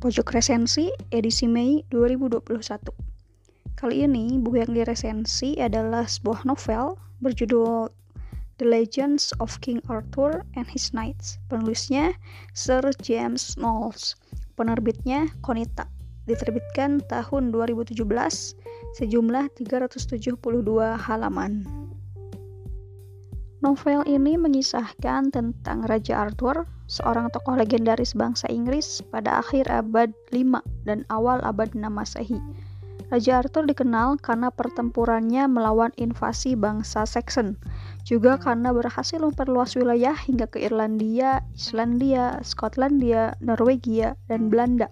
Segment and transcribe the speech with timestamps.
[0.00, 2.48] Pojok Resensi edisi Mei 2021.
[3.76, 7.92] Kali ini buku yang diresensi adalah sebuah novel berjudul
[8.56, 11.36] The Legends of King Arthur and His Knights.
[11.52, 12.16] Penulisnya
[12.56, 14.16] Sir James Knowles.
[14.56, 15.84] Penerbitnya Konita.
[16.24, 18.00] Diterbitkan tahun 2017
[18.96, 20.40] sejumlah 372
[20.96, 21.79] halaman.
[23.60, 30.64] Novel ini mengisahkan tentang Raja Arthur, seorang tokoh legendaris bangsa Inggris pada akhir abad 5
[30.88, 32.40] dan awal abad 6 Masehi.
[33.12, 37.60] Raja Arthur dikenal karena pertempurannya melawan invasi bangsa Saxon,
[38.08, 44.88] juga karena berhasil memperluas wilayah hingga ke Irlandia, Islandia, Skotlandia, Norwegia, dan Belanda.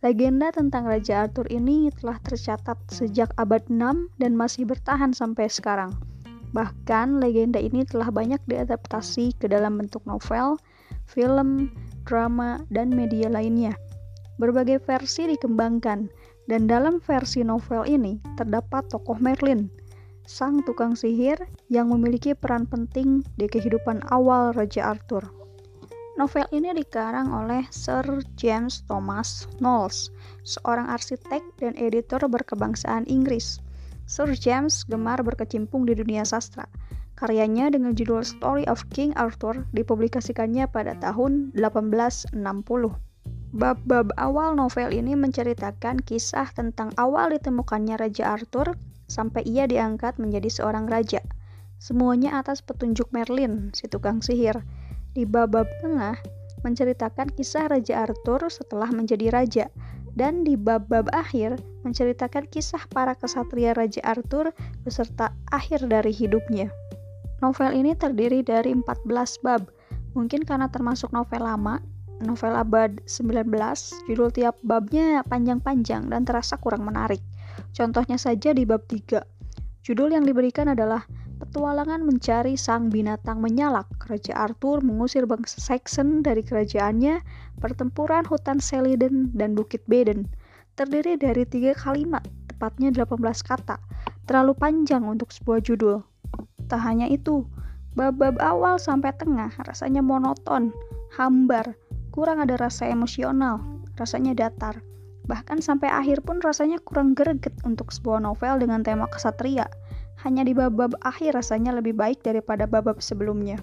[0.00, 5.92] Legenda tentang Raja Arthur ini telah tercatat sejak abad 6 dan masih bertahan sampai sekarang.
[6.52, 10.60] Bahkan legenda ini telah banyak diadaptasi ke dalam bentuk novel,
[11.08, 11.72] film,
[12.04, 13.72] drama, dan media lainnya.
[14.36, 16.12] Berbagai versi dikembangkan,
[16.50, 19.72] dan dalam versi novel ini terdapat tokoh Merlin,
[20.28, 21.40] sang tukang sihir
[21.72, 25.24] yang memiliki peran penting di kehidupan awal Raja Arthur.
[26.20, 28.04] Novel ini dikarang oleh Sir
[28.36, 30.12] James Thomas Knowles,
[30.44, 33.64] seorang arsitek dan editor berkebangsaan Inggris
[34.12, 36.68] Sir James gemar berkecimpung di dunia sastra.
[37.16, 42.36] Karyanya dengan judul Story of King Arthur dipublikasikannya pada tahun 1860.
[43.56, 48.76] Bab-bab awal novel ini menceritakan kisah tentang awal ditemukannya Raja Arthur
[49.08, 51.24] sampai ia diangkat menjadi seorang raja.
[51.80, 54.60] Semuanya atas petunjuk Merlin, si tukang sihir.
[55.16, 56.20] Di bab-bab tengah,
[56.60, 59.72] menceritakan kisah Raja Arthur setelah menjadi raja,
[60.12, 64.52] dan di bab-bab akhir menceritakan kisah para kesatria Raja Arthur
[64.84, 66.68] beserta akhir dari hidupnya.
[67.42, 69.08] Novel ini terdiri dari 14
[69.42, 69.66] bab,
[70.14, 71.82] mungkin karena termasuk novel lama,
[72.22, 73.50] novel abad 19,
[74.06, 77.18] judul tiap babnya panjang-panjang dan terasa kurang menarik.
[77.74, 79.18] Contohnya saja di bab 3.
[79.82, 81.02] Judul yang diberikan adalah
[81.52, 83.84] Petualangan mencari sang binatang menyalak.
[84.08, 87.20] Raja Arthur mengusir bangsa Saxon dari kerajaannya,
[87.60, 90.32] pertempuran hutan Seliden dan Bukit Baden.
[90.80, 93.76] Terdiri dari tiga kalimat, tepatnya 18 kata.
[94.24, 96.00] Terlalu panjang untuk sebuah judul.
[96.72, 97.44] Tak hanya itu,
[98.00, 100.72] bab-bab awal sampai tengah rasanya monoton,
[101.20, 101.76] hambar,
[102.16, 103.60] kurang ada rasa emosional,
[104.00, 104.80] rasanya datar.
[105.28, 109.68] Bahkan sampai akhir pun rasanya kurang greget untuk sebuah novel dengan tema kesatria
[110.22, 113.58] hanya di bab-bab akhir rasanya lebih baik daripada bab-bab sebelumnya.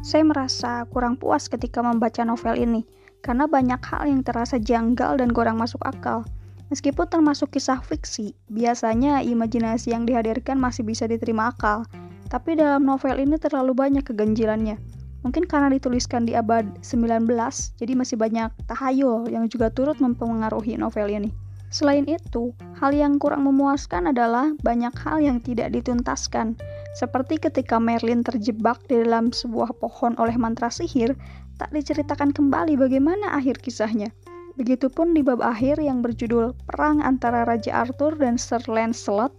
[0.00, 2.86] Saya merasa kurang puas ketika membaca novel ini,
[3.20, 6.24] karena banyak hal yang terasa janggal dan kurang masuk akal.
[6.70, 11.82] Meskipun termasuk kisah fiksi, biasanya imajinasi yang dihadirkan masih bisa diterima akal,
[12.30, 14.78] tapi dalam novel ini terlalu banyak keganjilannya.
[15.20, 17.28] Mungkin karena dituliskan di abad 19,
[17.76, 21.49] jadi masih banyak tahayul yang juga turut mempengaruhi novel ini.
[21.70, 22.50] Selain itu,
[22.82, 26.58] hal yang kurang memuaskan adalah banyak hal yang tidak dituntaskan,
[26.98, 31.14] seperti ketika Merlin terjebak di dalam sebuah pohon oleh mantra sihir,
[31.62, 34.10] tak diceritakan kembali bagaimana akhir kisahnya.
[34.58, 39.30] Begitupun di bab akhir yang berjudul Perang antara Raja Arthur dan Sir Lancelot,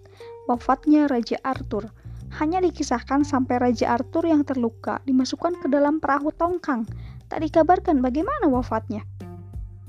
[0.47, 1.91] wafatnya Raja Arthur.
[2.39, 6.87] Hanya dikisahkan sampai Raja Arthur yang terluka dimasukkan ke dalam perahu tongkang.
[7.27, 9.03] Tak dikabarkan bagaimana wafatnya.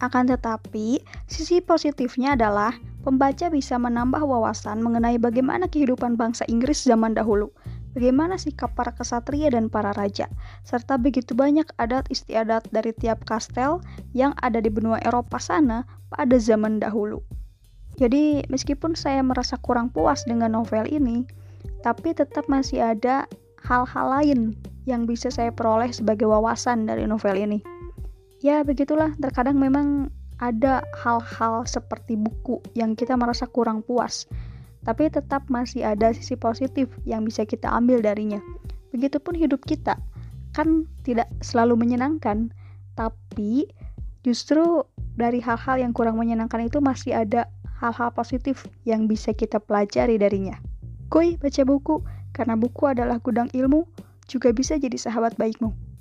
[0.03, 0.99] Akan tetapi,
[1.31, 2.75] sisi positifnya adalah
[3.07, 7.55] pembaca bisa menambah wawasan mengenai bagaimana kehidupan bangsa Inggris zaman dahulu,
[7.95, 10.27] bagaimana sikap para kesatria dan para raja,
[10.67, 13.79] serta begitu banyak adat istiadat dari tiap kastel
[14.11, 17.23] yang ada di benua Eropa sana pada zaman dahulu.
[17.95, 21.23] Jadi, meskipun saya merasa kurang puas dengan novel ini,
[21.87, 23.31] tapi tetap masih ada
[23.63, 27.63] hal-hal lain yang bisa saya peroleh sebagai wawasan dari novel ini
[28.43, 29.15] ya begitulah.
[29.23, 30.11] Terkadang memang
[30.43, 34.27] ada hal-hal seperti buku yang kita merasa kurang puas
[34.83, 38.43] tapi tetap masih ada sisi positif yang bisa kita ambil darinya.
[38.91, 39.95] Begitupun hidup kita.
[40.53, 42.53] Kan tidak selalu menyenangkan
[42.99, 43.71] tapi
[44.27, 44.85] justru
[45.17, 47.49] dari hal-hal yang kurang menyenangkan itu masih ada
[47.81, 50.59] hal-hal positif yang bisa kita pelajari darinya.
[51.09, 52.03] Kuy baca buku.
[52.33, 53.85] Karena buku adalah gudang ilmu
[54.25, 55.92] juga bisa jadi sahabat baikmu